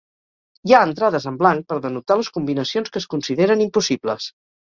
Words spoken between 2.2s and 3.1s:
les combinacions que es